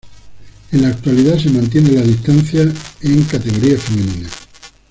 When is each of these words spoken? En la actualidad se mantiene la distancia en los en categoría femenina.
En 0.71 0.81
la 0.81 0.87
actualidad 0.87 1.37
se 1.37 1.51
mantiene 1.51 1.91
la 1.91 2.01
distancia 2.01 2.63
en 2.63 2.69
los 2.69 2.77
en 3.03 3.21
categoría 3.25 3.77
femenina. 3.77 4.29